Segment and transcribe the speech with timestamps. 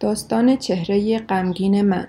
[0.00, 2.06] داستان چهره غمگین من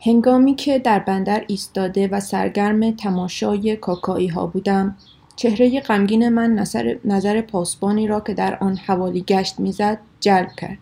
[0.00, 4.96] هنگامی که در بندر ایستاده و سرگرم تماشای کاکایی ها بودم
[5.36, 10.78] چهره غمگین من نظر, نظر پاسبانی را که در آن حوالی گشت می‌زد جلب کرد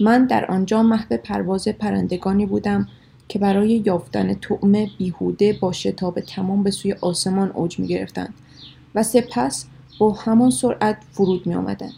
[0.00, 2.88] من در آنجا محو پرواز پرندگانی بودم
[3.28, 8.34] که برای یافتن طعمه بیهوده با شتاب تمام به سوی آسمان اوج می گرفتند
[8.94, 9.66] و سپس
[9.98, 11.92] با همان سرعت فرود می آمدند.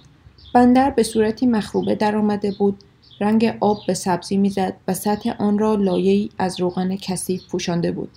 [0.55, 2.79] بندر به صورتی مخروبه در آمده بود
[3.21, 8.11] رنگ آب به سبزی می‌زد و سطح آن را لایه‌ای از روغن کثیف پوشانده بود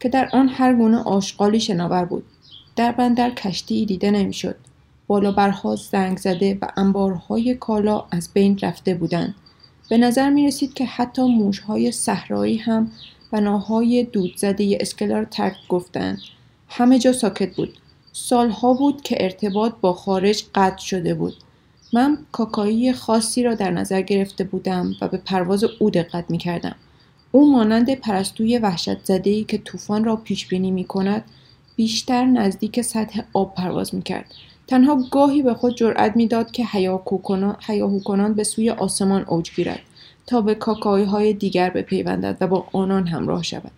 [0.00, 2.24] که در آن هر گونه آشغالی شناور بود.
[2.76, 4.56] در بندر کشتی دیده نمی‌شد.
[5.06, 9.34] بالابرها زنگ زده و انبارهای کالا از بین رفته بودند.
[9.90, 12.90] به نظر می رسید که حتی موشهای صحرایی هم
[13.30, 16.18] بناهای دود زده اسکلار ترک گفتند.
[16.68, 17.78] همه جا ساکت بود.
[18.12, 21.34] سالها بود که ارتباط با خارج قطع شده بود.
[21.94, 26.74] من کاکایی خاصی را در نظر گرفته بودم و به پرواز او دقت می کردم.
[27.32, 31.24] او مانند پرستوی وحشت زده که طوفان را پیش بینی می کند
[31.76, 34.34] بیشتر نزدیک سطح آب پرواز می کرد.
[34.66, 39.80] تنها گاهی به خود جرأت می‌داد که هیاهو کنان به سوی آسمان اوج گیرد
[40.26, 43.72] تا به کاکایی های دیگر بپیوندد و با آنان همراه شود.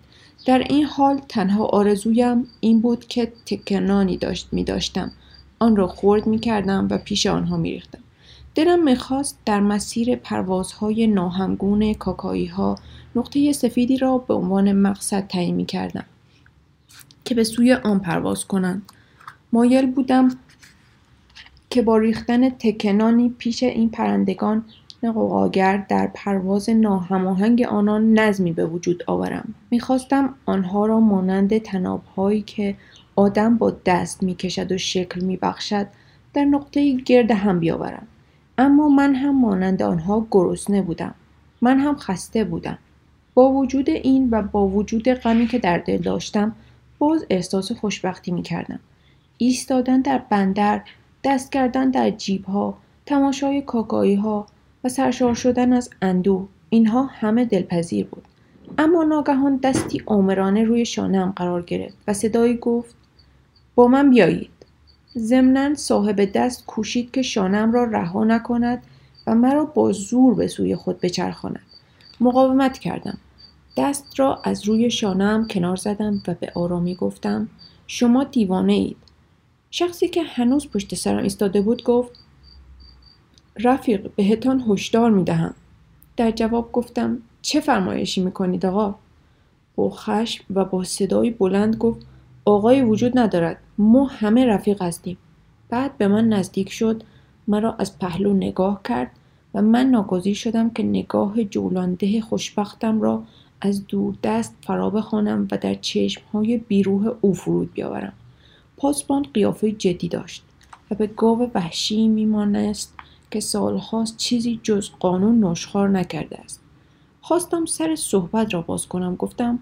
[0.47, 5.13] در این حال تنها آرزویم این بود که تکنانی داشت می داشتم.
[5.59, 7.99] آن را خورد می کردم و پیش آنها می ریختم.
[8.57, 12.79] دلم می‌خواست در مسیر پروازهای ناهمگون کاکایی ها
[13.17, 16.05] نقطه سفیدی را به عنوان مقصد تعیین می کردم
[17.25, 18.83] که به سوی آن پرواز کنند.
[19.53, 20.29] مایل بودم
[21.71, 24.65] که با ریختن تکنانی پیش این پرندگان
[25.03, 32.77] قوقاگر در پرواز ناهماهنگ آنان نظمی به وجود آورم می‌خواستم آنها را مانند تنابهایی که
[33.17, 35.87] آدم با دست می‌کشد و شکل میبخشد
[36.35, 38.07] در نقطه گرد هم بیاورم
[38.59, 41.15] اما من هم مانند آنها گرسنه بودم
[41.61, 42.79] من هم خسته بودم
[43.35, 46.53] با وجود این و با وجود غمی که در دل داشتم
[46.99, 48.81] باز احساس خوشبختی می کردم.
[49.39, 50.83] ایستادن در بندر،
[51.25, 54.47] دست کردن در جیب ها، تماشای کاکایی ها
[54.85, 58.23] و سرشار شدن از اندو اینها همه دلپذیر بود.
[58.79, 62.97] اما ناگهان دستی آمرانه روی شانم قرار گرفت و صدایی گفت
[63.75, 64.56] با من بیایید.
[65.19, 68.83] ضمنا صاحب دست کوشید که شانم را رها نکند
[69.27, 71.63] و مرا با زور به سوی خود بچرخاند.
[72.21, 73.19] مقاومت کردم.
[73.77, 77.49] دست را از روی شانم کنار زدم و به آرامی گفتم
[77.87, 78.97] شما دیوانه اید
[79.71, 82.13] شخصی که هنوز پشت سرم ایستاده بود گفت
[83.59, 85.55] رفیق بهتان هشدار می‌دهم.
[86.17, 88.95] در جواب گفتم چه فرمایشی می‌کنید آقا؟
[89.77, 92.07] با خشم و با صدایی بلند گفت
[92.49, 93.59] آقای وجود ندارد.
[93.79, 95.19] ما همه رفیق هستیم.
[95.69, 97.03] بعد به من نزدیک شد
[97.49, 99.11] مرا از پهلو نگاه کرد
[99.55, 103.23] و من ناگزیر شدم که نگاه جولانده خوشبختم را
[103.61, 108.13] از دور دست فرا بخوانم و در چشمهای بیروح او فرود بیاورم.
[108.77, 110.45] پاسبان قیافه جدی داشت
[110.91, 112.95] و به گاو وحشی میمانست
[113.31, 116.61] که سالهاست چیزی جز قانون نشخار نکرده است.
[117.21, 119.17] خواستم سر صحبت را باز کنم.
[119.17, 119.59] گفتم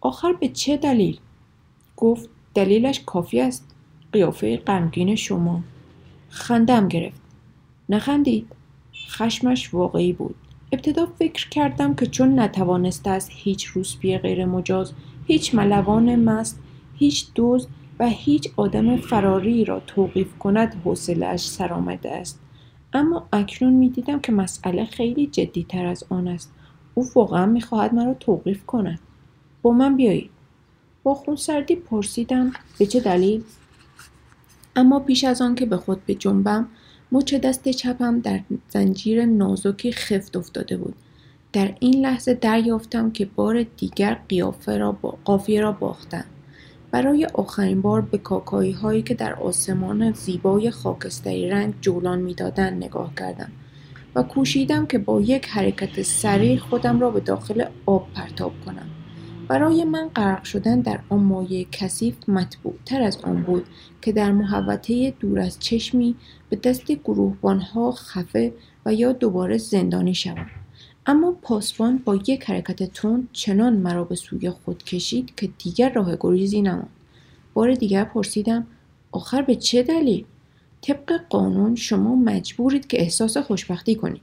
[0.00, 1.20] آخر به چه دلیل؟
[2.00, 3.74] گفت دلیلش کافی است.
[4.12, 5.60] قیافه غمگین شما.
[6.28, 7.20] خندم گرفت.
[7.88, 8.46] نخندید.
[9.10, 10.34] خشمش واقعی بود.
[10.72, 14.92] ابتدا فکر کردم که چون نتوانسته است هیچ روسپی غیر مجاز
[15.26, 16.60] هیچ ملوان مست
[16.94, 22.40] هیچ دوز و هیچ آدم فراری را توقیف کند حوصلهاش سر آمده است.
[22.92, 26.52] اما اکنون می‌دیدم که مسئله خیلی جدی تر از آن است.
[26.94, 29.00] او واقعا می‌خواهد مرا توقیف کند.
[29.62, 30.30] با من بیایید.
[31.08, 33.44] با خونسردی پرسیدم به چه دلیل؟
[34.76, 36.68] اما پیش از آن که به خود به جنبم
[37.12, 40.94] مچ دست چپم در زنجیر نازکی خفت افتاده بود.
[41.52, 46.24] در این لحظه دریافتم که بار دیگر قیافه را با قافیه را باختم.
[46.90, 53.14] برای آخرین بار به کاکایی هایی که در آسمان زیبای خاکستری رنگ جولان می‌دادند نگاه
[53.14, 53.52] کردم
[54.14, 58.97] و کوشیدم که با یک حرکت سریع خودم را به داخل آب پرتاب کنم.
[59.48, 63.64] برای من غرق شدن در آن مایه کثیف مطبوع تر از آن بود
[64.02, 66.16] که در محوطه دور از چشمی
[66.48, 68.52] به دست گروهبانها خفه
[68.86, 70.46] و یا دوباره زندانی شوم.
[71.06, 76.16] اما پاسبان با یک حرکت تند چنان مرا به سوی خود کشید که دیگر راه
[76.20, 76.90] گریزی نماند.
[77.54, 78.66] بار دیگر پرسیدم
[79.12, 80.24] آخر به چه دلیل؟
[80.80, 84.22] طبق قانون شما مجبورید که احساس خوشبختی کنید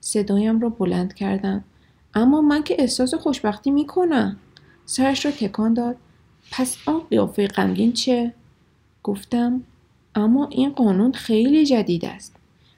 [0.00, 1.64] صدایم را بلند کردم.
[2.14, 4.36] اما من که احساس خوشبختی می‌کنم.
[4.86, 5.96] سرش را تکان داد.
[6.50, 8.34] پس آن قیافه غمگین چه؟
[9.02, 9.62] گفتم
[10.14, 12.36] اما این قانون خیلی جدید است.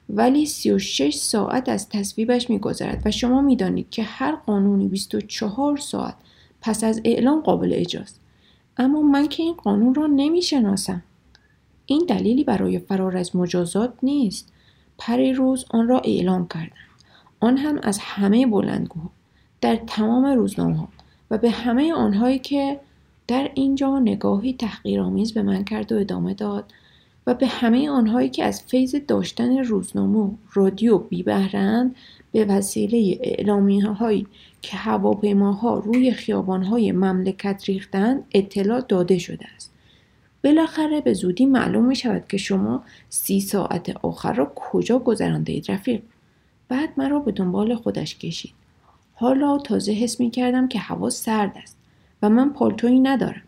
[0.09, 6.15] ولی 36 ساعت از تصویبش میگذرد و شما می‌دانید که هر قانونی 24 ساعت
[6.61, 8.19] پس از اعلام قابل اجراست
[8.77, 11.03] اما من که این قانون را نمی‌شناسم.
[11.85, 14.53] این دلیلی برای فرار از مجازات نیست.
[14.97, 16.71] پری روز آن را اعلام کردند
[17.39, 19.09] آن هم از همه بلندگوها.
[19.61, 20.87] در تمام روزنامه ها
[21.31, 22.79] و به همه آنهایی که
[23.27, 26.73] در اینجا نگاهی تحقیرآمیز به من کرد و ادامه داد
[27.27, 31.95] و به همه آنهایی که از فیض داشتن روزنامه رادیو بیبهرند
[32.31, 34.27] به وسیله اعلامی هایی
[34.61, 39.73] که هواپیماها روی خیابانهای مملکت ریختند اطلاع داده شده است.
[40.43, 45.03] بالاخره به زودی معلوم می شود که شما سی ساعت آخر را کجا
[45.47, 46.01] اید رفیق.
[46.67, 48.53] بعد مرا به دنبال خودش کشید.
[49.19, 51.77] حالا تازه حس می کردم که هوا سرد است
[52.21, 53.41] و من پالتویی ندارم.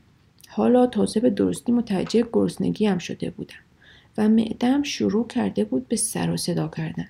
[0.49, 3.55] حالا تازه به درستی متوجه گرسنگی هم شده بودم
[4.17, 7.07] و معدم شروع کرده بود به سر و صدا کردن.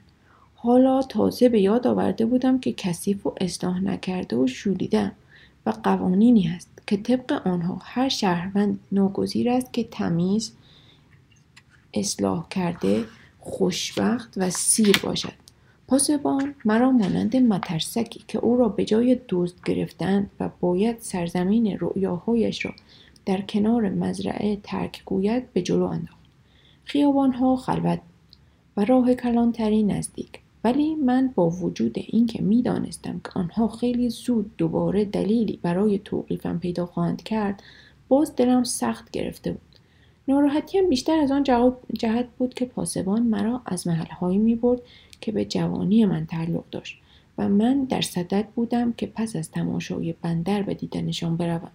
[0.55, 5.11] حالا تازه به یاد آورده بودم که کثیف و اصلاح نکرده و شولیدم
[5.65, 10.51] و قوانینی هست که طبق آنها هر شهروند ناگزیر است که تمیز
[11.93, 13.05] اصلاح کرده
[13.39, 15.40] خوشبخت و سیر باشد.
[15.91, 22.65] پاسبان مرا مانند مترسکی که او را به جای دزد گرفتند و باید سرزمین رؤیاهایش
[22.65, 22.71] را
[23.25, 26.19] در کنار مزرعه ترک گوید به جلو انداخت.
[26.83, 27.99] خیابانها خلوت
[28.77, 30.39] و راه کلانتری نزدیک.
[30.63, 36.85] ولی من با وجود اینکه می‌دانستم که آنها خیلی زود دوباره دلیلی برای توقیفم پیدا
[36.85, 37.63] خواهند کرد
[38.07, 39.70] باز دلم سخت گرفته بود.
[40.31, 41.43] ناراحتیم بیشتر از آن
[41.93, 44.81] جهت بود که پاسبان مرا از محلهایی می برد
[45.21, 46.97] که به جوانی من تعلق داشت
[47.37, 51.71] و من در صدد بودم که پس از تماشای بندر به دیدنشان بروم.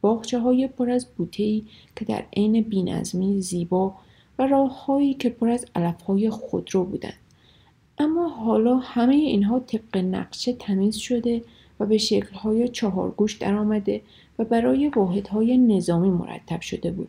[0.00, 1.62] باخچه های پر از بوته
[1.96, 3.94] که در عین بینظمی زیبا
[4.38, 7.18] و راههایی که پر از علفهای خودرو بودند.
[7.98, 11.42] اما حالا همه اینها طبق نقشه تمیز شده
[11.80, 14.02] و به شکلهای چهارگوش درآمده
[14.38, 17.08] و برای واحدهای نظامی مرتب شده بود.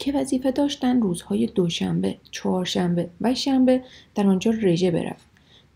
[0.00, 3.82] که وظیفه داشتن روزهای دوشنبه، چهارشنبه و شنبه
[4.14, 5.26] در آنجا رژه برفت.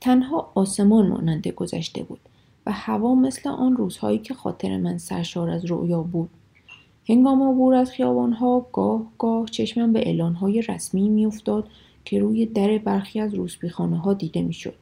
[0.00, 2.20] تنها آسمان ماننده گذشته بود
[2.66, 6.30] و هوا مثل آن روزهایی که خاطر من سرشار از رؤیا بود.
[7.08, 11.68] هنگام عبور از خیابانها گاه گاه چشمم به اعلانهای رسمی میافتاد
[12.04, 14.74] که روی در برخی از روسبیخانه ها دیده می‌شد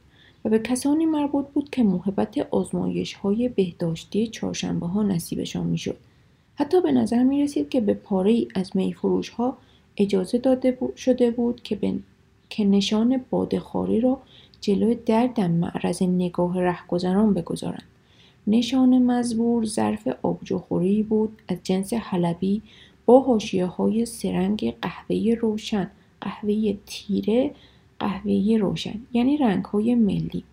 [0.45, 5.97] و به کسانی مربوط بود که محبت آزمایش های بهداشتی چهارشنبه ها نصیبشان می‌شد
[6.55, 9.57] حتی به نظر می رسید که به پاره ای از میفروش ها
[9.97, 11.93] اجازه داده شده بود که, به...
[12.49, 14.19] که نشان بادخاری را
[14.61, 17.83] جلوی در در معرض نگاه رهگذران بگذارند.
[18.47, 22.61] نشان مزبور ظرف آبجوخوری بود از جنس حلبی
[23.05, 25.91] با حاشیه های سرنگ قهوه‌ای روشن
[26.21, 27.51] قهوه تیره
[27.99, 30.43] قهوه روشن یعنی رنگ های ملی.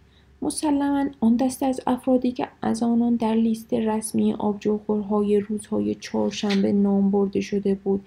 [0.42, 7.10] مسلما آن دسته از افرادی که از آنان در لیست رسمی آبجوخورهای روزهای چهارشنبه نام
[7.10, 8.04] برده شده بود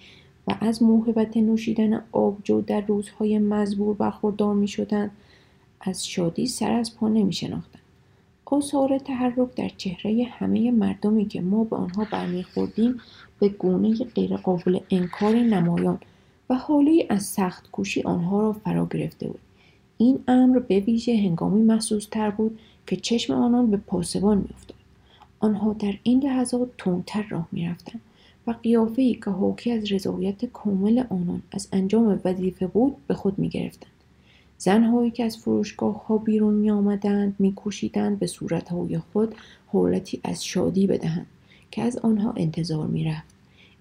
[0.48, 5.12] و از موهبت نوشیدن آبجو در روزهای مزبور برخوردار می شدند
[5.82, 7.80] از شادی سر از پا نمی شناختن.
[8.54, 13.00] آثار تحرک در چهره همه مردمی که ما به آنها برمیخوردیم
[13.40, 16.00] به گونه غیرقابل انکار نمایان
[16.50, 19.40] و حالی از سخت کوشی آنها را فرا گرفته بود
[20.04, 24.78] این امر به ویژه هنگامی محسوس تر بود که چشم آنان به پاسبان میافتاد
[25.40, 28.02] آنها در این لحظات تندتر راه می‌رفتند
[28.48, 33.92] و قیافهای که حاکی از رضایت کامل آنان از انجام وظیفه بود به خود می‌گرفتند
[34.58, 39.36] زنهایی که از فروشگاه ها بیرون می آمدند می کوشیدند به صورتهای خود
[39.68, 41.28] حالتی از شادی بدهند
[41.72, 43.33] که از آنها انتظار می رفت.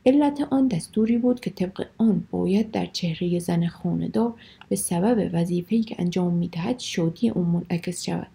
[0.06, 4.34] علت آن دستوری بود که طبق آن باید در چهره زن خاندار
[4.68, 8.26] به سبب وظیفه‌ای که انجام می‌دهد شادی او منعکس شود.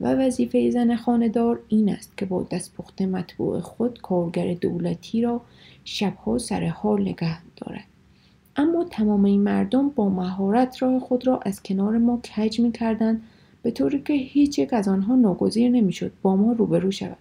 [0.00, 5.40] و وظیفه زن خاندار این است که با دستپخت مطبوع خود کارگر دولتی را
[5.84, 7.84] شبها سر حال نگه دارد.
[8.56, 13.22] اما تمام این مردم با مهارت راه خود را از کنار ما کج می کردند
[13.62, 17.16] به طوری که هیچ یک از آنها ناگزیر نمی‌شد با ما روبرو شود.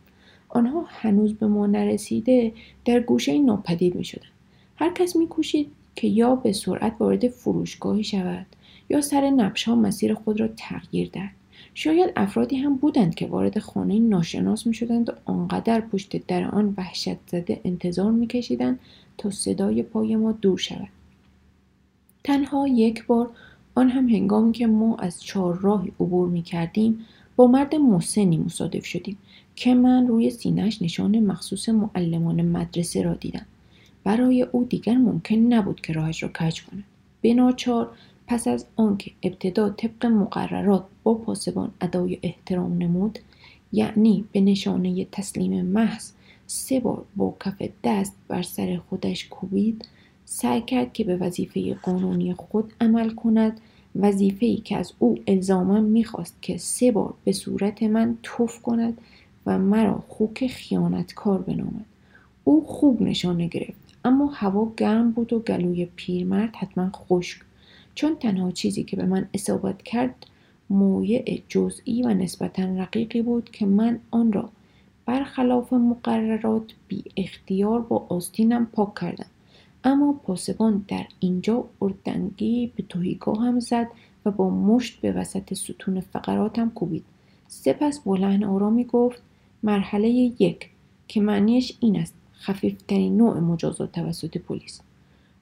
[0.50, 2.54] آنها هنوز به ما نرسیده
[2.86, 4.28] در گوشه ناپدید می شدن.
[4.76, 8.46] هر کس می کوشید که یا به سرعت وارد فروشگاهی شود
[8.90, 11.32] یا سر نبش ها مسیر خود را تغییر دهد.
[11.74, 16.74] شاید افرادی هم بودند که وارد خانه ناشناس می شدند و آنقدر پشت در آن
[16.78, 18.80] وحشت زده انتظار می کشیدند
[19.18, 20.90] تا صدای پای ما دور شود.
[22.24, 23.30] تنها یک بار
[23.76, 28.86] آن هم هنگامی که ما از چهار راهی عبور می کردیم با مرد مسنی مصادف
[28.86, 29.18] شدیم
[29.60, 33.46] که من روی سینهش نشان مخصوص معلمان مدرسه را دیدم.
[34.04, 36.84] برای او دیگر ممکن نبود که راهش را کج کند.
[37.22, 37.90] به ناچار
[38.28, 43.20] پس از آنکه ابتدا طبق مقررات با پاسبان ادای احترام نمود
[43.74, 46.12] یعنی به نشانه تسلیم محض
[46.48, 49.88] سه بار با کف دست بر سر خودش کوبید
[50.26, 53.62] سعی کرد که به وظیفه قانونی خود عمل کند.
[53.96, 58.98] وظیفه‌ای که از او الزاما می‌خواست که سه بار به صورت من توف کند.
[59.50, 61.86] و مرا خوک خیانتکار بنامد
[62.44, 67.42] او خوب نشانه گرفت اما هوا گرم بود و گلوی پیرمرد حتما خشک.
[67.96, 70.26] چون تنها چیزی که به من اصابت کرد
[70.70, 74.50] مویع جزئی و نسبتا رقیقی بود که من آن را
[75.06, 79.30] برخلاف مقررات بی اختیار با آستینم پاک کردم.
[79.84, 83.88] اما پاسبان در اینجا اردنگی به توهیگاه هم زد
[84.26, 87.06] و با مشت به وسط ستون فقراتم کوبید.
[87.48, 89.22] سپس بلند آرامی گفت
[89.64, 90.70] مرحله یک
[91.08, 94.82] که معنیش این است خفیفترین نوع مجازات توسط پلیس.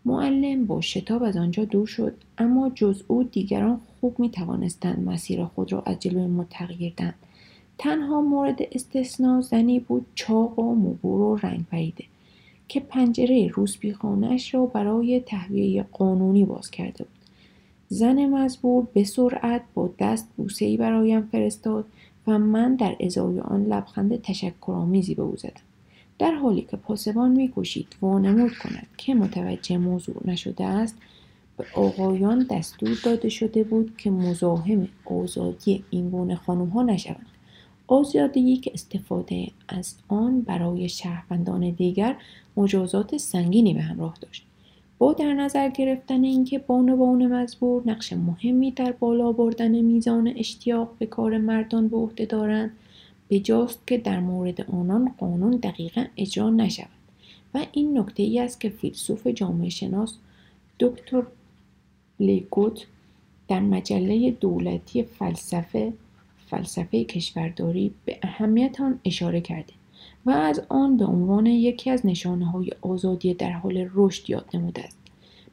[0.05, 5.45] معلم با شتاب از آنجا دور شد اما جز او دیگران خوب می توانستند مسیر
[5.45, 7.15] خود را از جلوی ما تغییر دهند.
[7.77, 12.03] تنها مورد استثنا زنی بود چاق و مبور و رنگ پریده
[12.67, 17.17] که پنجره روسبیخانهاش را برای تهویه قانونی باز کرده بود.
[17.89, 21.85] زن مزبور به سرعت با دست بوسهای برایم فرستاد
[22.27, 25.61] و من در ازای آن لبخند تشکرآمیزی به او زدم
[26.19, 30.97] در حالی که پاسبان میکوشید وانمود کند که متوجه موضوع نشده است
[31.57, 37.25] به آقایان دستور داده شده بود که مزاحم آزادی این گونه خانمها نشوند.
[37.87, 42.17] آزادی که استفاده از آن برای شهروندان دیگر
[42.57, 44.46] مجازات سنگینی به همراه داشت.
[44.97, 51.05] با در نظر گرفتن اینکه بانوان مزبور نقش مهمی در بالا بردن میزان اشتیاق به
[51.05, 52.71] کار مردان به عهده دارند.
[53.29, 56.89] بجاست که در مورد آنان قانون دقیقا اجرا نشود.
[57.53, 60.17] و این نکته ای است که فیلسوف جامعه شناس
[60.79, 61.23] دکتر
[62.19, 62.85] لیگوت
[63.47, 65.93] در مجله دولتی فلسفه
[66.49, 69.73] فلسفه کشورداری به اهمیت آن اشاره کرده.
[70.27, 74.83] و از آن به عنوان یکی از نشانه های آزادی در حال رشد یاد نموده
[74.83, 74.97] است.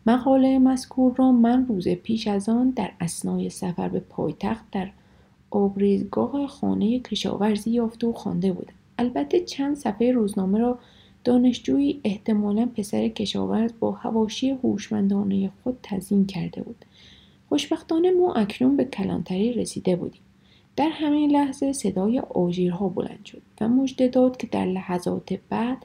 [0.07, 4.90] مقاله مذکور را من روز پیش از آن در اسنای سفر به پایتخت در
[5.50, 8.75] آبریزگاه خانه کشاورزی یافته و خوانده بودم.
[8.99, 10.78] البته چند صفحه روزنامه را
[11.25, 16.85] دانشجویی احتمالا پسر کشاورز با هواشی هوشمندانه خود تزیین کرده بود.
[17.49, 20.21] خوشبختانه ما اکنون به کلانتری رسیده بودیم.
[20.76, 25.78] در همین لحظه صدای آژیرها بلند شد و مژده داد که در لحظات بعد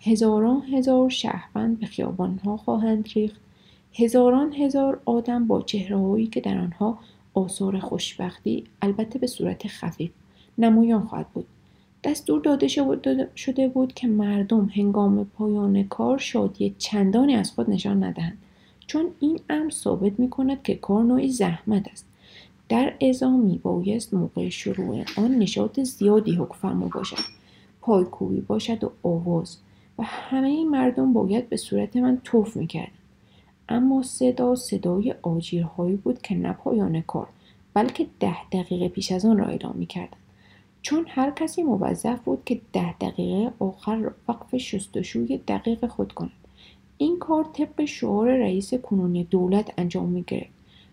[0.00, 3.40] هزاران هزار شهروند به خیابانها خواهند ریخت.
[3.94, 6.98] هزاران هزار آدم با چهرههایی که در آنها
[7.34, 10.10] آثار خوشبختی البته به صورت خفیف
[10.58, 11.46] نمایان خواهد بود.
[12.04, 12.68] دستور داده
[13.36, 18.38] شده بود که مردم هنگام پایان کار شادی چندانی از خود نشان ندهند.
[18.86, 22.06] چون این امر ثابت می کند که کار نوعی زحمت است.
[22.68, 27.24] در ازا می بایست موقع شروع آن نشاط زیادی حکفرما باشد.
[27.80, 29.58] پایکوبی باشد و آواز
[29.98, 32.98] و همه مردم باید به صورت من توف می‌کردند.
[33.68, 37.28] اما صدا صدای آجیرهایی بود که نه پایان کار
[37.74, 40.16] بلکه ده دقیقه پیش از آن را اعلام می‌کردند.
[40.82, 46.30] چون هر کسی موظف بود که ده دقیقه آخر وقف شستشوی دقیق خود کند.
[46.98, 50.50] این کار طبق شعار رئیس کنونی دولت انجام می‌گرفت.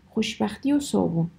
[0.10, 1.30] خوشبختی و صابون.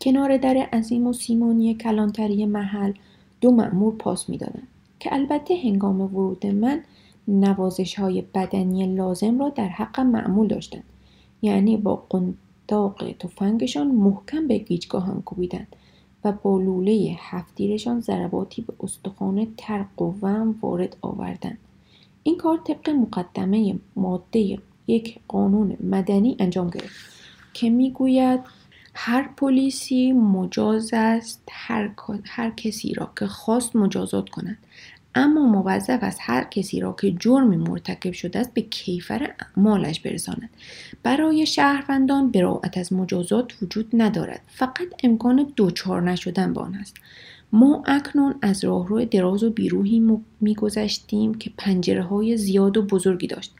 [0.00, 2.92] کنار در عظیم و سیمانی کلانتری محل
[3.40, 4.68] دو مأمور پاس می‌دادند
[5.00, 6.80] که البته هنگام ورود من
[7.28, 10.84] نوازش های بدنی لازم را در حق معمول داشتند.
[11.42, 15.76] یعنی با قنداق تفنگشان محکم به گیجگاهم کوبیدند
[16.24, 21.58] و با لوله هفتیرشان ضرباتی به استخوان ترق و وم وارد آوردند.
[22.22, 26.96] این کار طبق مقدمه ماده یک قانون مدنی انجام گرفت
[27.52, 28.40] که می‌گوید
[28.94, 31.90] هر پلیسی مجاز است هر,
[32.24, 34.58] هر کسی را که خواست مجازات کند.
[35.14, 40.50] اما موظف است هر کسی را که جرمی مرتکب شده است به کیفر اعمالش برساند.
[41.02, 44.40] برای شهروندان براعت از مجازات وجود ندارد.
[44.46, 46.96] فقط امکان دوچار نشدن به آن است.
[47.52, 53.54] ما اکنون از راهرو دراز و بیروهی میگذشتیم که پنجره های زیاد و بزرگی داشت.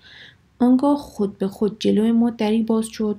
[0.58, 3.16] آنگاه خود به خود جلوی ما دری باز شد.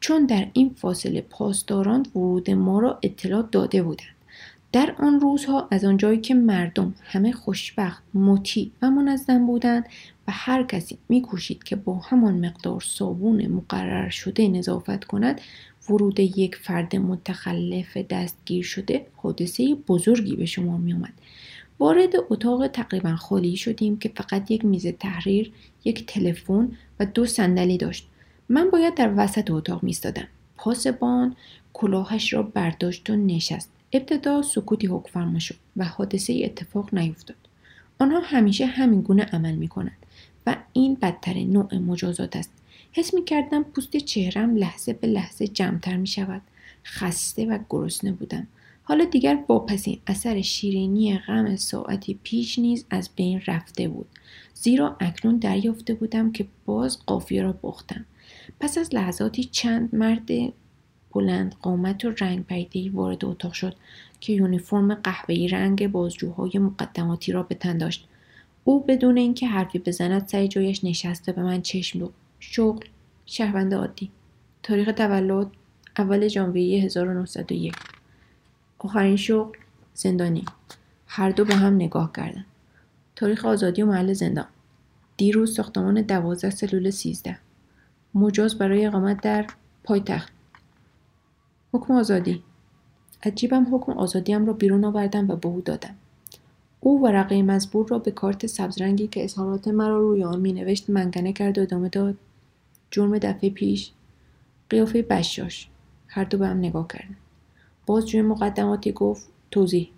[0.00, 4.18] چون در این فاصله پاسداران ورود ما را اطلاع داده بودند
[4.72, 9.84] در آن روزها از آنجایی که مردم همه خوشبخت مطیع و منظم بودند
[10.28, 15.40] و هر کسی میکوشید که با همان مقدار صابون مقرر شده نظافت کند
[15.90, 21.12] ورود یک فرد متخلف دستگیر شده حادثه بزرگی به شما می آمد.
[21.78, 25.52] وارد اتاق تقریبا خالی شدیم که فقط یک میز تحریر،
[25.84, 28.08] یک تلفن و دو صندلی داشت.
[28.48, 31.36] من باید در وسط اتاق میستادم پاسبان
[31.72, 33.70] کلاهش را برداشت و نشست.
[33.92, 37.36] ابتدا سکوتی حکم فرما شد و حادثه اتفاق نیفتاد.
[37.98, 40.06] آنها همیشه همین گونه عمل می کنند
[40.46, 42.50] و این بدترین نوع مجازات است.
[42.92, 46.42] حس می کردم پوست چهرم لحظه به لحظه جمعتر می شود
[46.84, 48.46] خسته و گرسنه بودم.
[48.82, 54.06] حالا دیگر واپسین اثر شیرینی غم ساعتی پیش نیز از بین رفته بود.
[54.54, 58.04] زیرا اکنون دریافته بودم که باز قافیه را بختم
[58.60, 60.28] پس از لحظاتی چند مرد
[61.14, 63.76] بلند قامت و رنگ پیدهی وارد اتاق شد
[64.20, 68.08] که یونیفرم قهوه‌ای رنگ بازجوهای مقدماتی را به تن داشت.
[68.64, 72.86] او بدون اینکه حرفی بزند سر جایش نشسته به من چشم دوخت شغل
[73.26, 74.10] شهروند عادی.
[74.62, 75.50] تاریخ تولد
[75.98, 77.74] اول ژانویه 1901
[78.78, 79.56] آخرین شغل
[79.94, 80.44] زندانی.
[81.06, 82.46] هر دو به هم نگاه کردند.
[83.16, 84.46] تاریخ آزادی و محل زندان.
[85.16, 87.38] دیروز ساختمان دوازده سلول سیزده.
[88.14, 89.46] مجاز برای اقامت در
[89.84, 90.32] پایتخت.
[91.72, 92.42] حکم آزادی.
[93.22, 95.94] عجیبم حکم آزادیم را بیرون آوردم و به او دادم.
[96.80, 101.58] او ورقه مزبور را به کارت سبزرنگی که اظهارات مرا روی آن مینوشت منگنه کرد
[101.58, 102.16] و ادامه داد.
[102.90, 103.92] جرم دفعه پیش.
[104.70, 105.68] قیافه بشاش.
[106.08, 107.16] هر دو به هم نگاه کردن.
[107.86, 109.90] بازجوی مقدماتی گفت توضیح.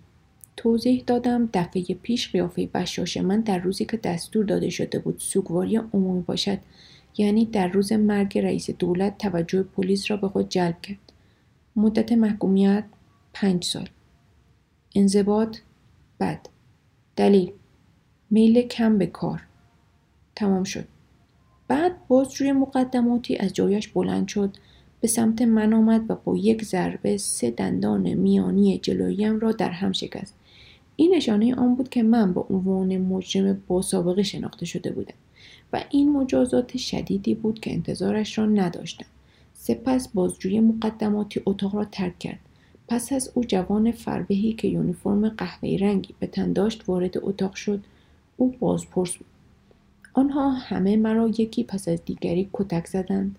[0.57, 5.77] توضیح دادم دفعه پیش قیافه بشاش من در روزی که دستور داده شده بود سوگواری
[5.77, 6.57] عمومی باشد
[7.17, 11.11] یعنی در روز مرگ رئیس دولت توجه پلیس را به خود جلب کرد.
[11.75, 12.83] مدت محکومیت
[13.33, 13.89] پنج سال.
[14.95, 15.57] انضباط
[16.19, 16.47] بد.
[17.15, 17.51] دلیل
[18.29, 19.41] میل کم به کار.
[20.35, 20.87] تمام شد.
[21.67, 24.57] بعد باز روی مقدماتی از جایش بلند شد.
[25.01, 29.91] به سمت من آمد و با یک ضربه سه دندان میانی جلویم را در هم
[29.91, 30.35] شکست.
[30.95, 35.13] این نشانه آن بود که من با عنوان مجرم با سابقه شناخته شده بودم.
[35.73, 39.05] و این مجازات شدیدی بود که انتظارش را نداشتم
[39.53, 42.39] سپس بازجوی مقدماتی اتاق را ترک کرد.
[42.87, 47.83] پس از او جوان فربهی که یونیفرم قهوه‌ای رنگی به تن داشت وارد اتاق شد.
[48.37, 49.27] او بازپرس بود.
[50.13, 53.35] آنها همه مرا یکی پس از دیگری کتک زدند.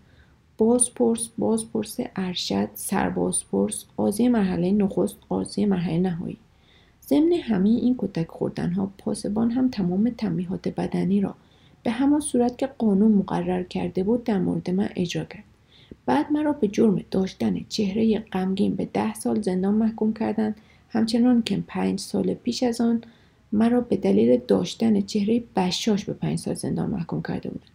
[0.58, 6.36] بازپرس بازپرس ارشد سربازپرس قاضی مرحله نخست قاضی مرحله نهایی.
[7.08, 11.34] ضمن همه این کتک خوردنها پاسبان هم تمام تنبیهات بدنی را
[11.82, 15.44] به همان صورت که قانون مقرر کرده بود در مورد من اجرا کرد.
[16.06, 20.56] بعد مرا به جرم داشتن چهره غمگین به ده سال زندان محکوم کردند.
[20.88, 23.02] همچنان که پنج سال پیش از آن
[23.52, 27.70] مرا به دلیل داشتن چهره بشاش به پنج سال زندان محکوم کرده بودند.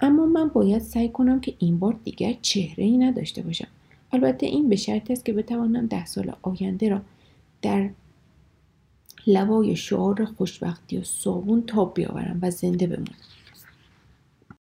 [0.00, 3.68] اما من باید سعی کنم که این بار دیگر چهره ای نداشته باشم.
[4.12, 7.00] البته این به شرط است که بتوانم ده سال آینده را
[7.62, 7.90] در
[9.26, 13.14] لوای شعار خوشبختی و صابون تاب بیاورم و زنده بمانم